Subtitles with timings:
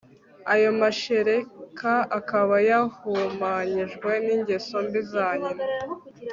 [0.53, 5.65] ayo mashereka akaba yahumanyijwe ningeso mbi za nyina